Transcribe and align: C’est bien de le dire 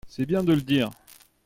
C’est 0.07 0.25
bien 0.25 0.43
de 0.43 0.53
le 0.53 0.61
dire 0.63 0.89